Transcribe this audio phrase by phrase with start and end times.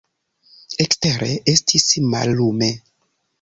[0.85, 2.73] Ekstere estis mallume.